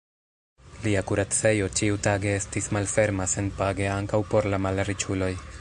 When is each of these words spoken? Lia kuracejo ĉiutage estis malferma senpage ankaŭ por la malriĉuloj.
Lia 0.85 1.03
kuracejo 1.11 1.67
ĉiutage 1.81 2.33
estis 2.39 2.71
malferma 2.79 3.31
senpage 3.37 3.89
ankaŭ 4.01 4.25
por 4.33 4.53
la 4.55 4.63
malriĉuloj. 4.69 5.35